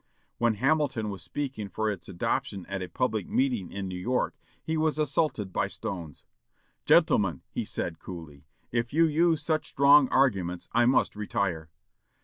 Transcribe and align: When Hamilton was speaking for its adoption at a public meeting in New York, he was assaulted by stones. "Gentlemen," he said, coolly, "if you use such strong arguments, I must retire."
When 0.39 0.55
Hamilton 0.55 1.11
was 1.11 1.21
speaking 1.21 1.69
for 1.69 1.87
its 1.91 2.09
adoption 2.09 2.65
at 2.65 2.81
a 2.81 2.89
public 2.89 3.29
meeting 3.29 3.71
in 3.71 3.87
New 3.87 3.99
York, 3.99 4.35
he 4.63 4.75
was 4.75 4.97
assaulted 4.97 5.53
by 5.53 5.67
stones. 5.67 6.23
"Gentlemen," 6.87 7.43
he 7.51 7.63
said, 7.65 7.99
coolly, 7.99 8.47
"if 8.71 8.91
you 8.93 9.05
use 9.05 9.43
such 9.43 9.69
strong 9.69 10.09
arguments, 10.09 10.67
I 10.71 10.87
must 10.87 11.15
retire." 11.15 11.69